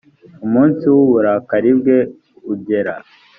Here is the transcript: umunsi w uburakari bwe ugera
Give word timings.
umunsi 0.45 0.83
w 0.93 0.95
uburakari 1.03 1.71
bwe 1.79 1.97
ugera 2.53 2.93